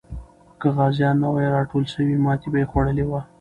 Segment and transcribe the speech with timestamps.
[0.61, 3.19] که غازیان نه وای راټول سوي، ماتې به یې خوړلې وه.